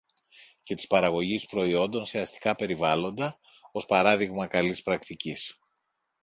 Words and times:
και 0.63 0.75
της 0.75 0.87
παραγωγής 0.87 1.45
προϊόντων 1.45 2.05
σε 2.05 2.19
αστικά 2.19 2.55
περιβάλλοντα, 2.55 3.39
ως 3.71 3.85
παράδειγμα 3.85 4.47
καλής 4.47 4.81
πρακτικής 4.81 5.59